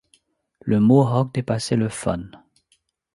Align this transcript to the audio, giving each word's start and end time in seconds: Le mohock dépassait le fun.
Le 0.63 0.79
mohock 0.79 1.31
dépassait 1.31 1.75
le 1.75 1.87
fun. 1.87 2.23